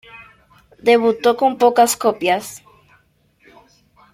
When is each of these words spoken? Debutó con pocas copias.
Debutó 0.79 1.37
con 1.37 1.59
pocas 1.59 1.95
copias. 1.95 2.63